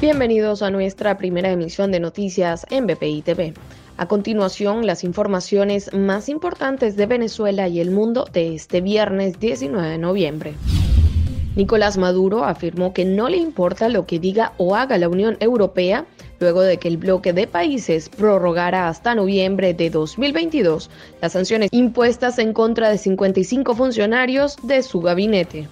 [0.00, 3.54] Bienvenidos a nuestra primera emisión de noticias en BPI TV.
[3.96, 9.88] A continuación, las informaciones más importantes de Venezuela y el mundo de este viernes 19
[9.88, 10.54] de noviembre.
[11.54, 16.04] Nicolás Maduro afirmó que no le importa lo que diga o haga la Unión Europea
[16.40, 20.90] luego de que el bloque de países prorrogara hasta noviembre de 2022
[21.22, 25.68] las sanciones impuestas en contra de 55 funcionarios de su gabinete.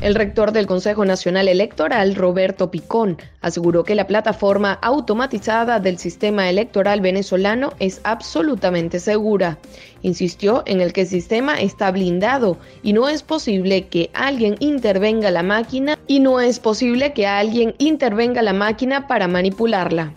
[0.00, 6.48] El rector del Consejo Nacional Electoral, Roberto Picón, aseguró que la plataforma automatizada del sistema
[6.48, 9.58] electoral venezolano es absolutamente segura.
[10.00, 15.30] Insistió en el que el sistema está blindado y no es posible que alguien intervenga
[15.30, 20.14] la máquina y no es posible que alguien intervenga la máquina para manipularla.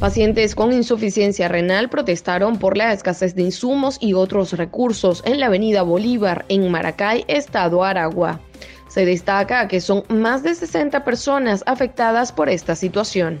[0.00, 5.46] Pacientes con insuficiencia renal protestaron por la escasez de insumos y otros recursos en la
[5.46, 8.40] avenida Bolívar, en Maracay, estado Aragua.
[8.88, 13.40] Se destaca que son más de 60 personas afectadas por esta situación.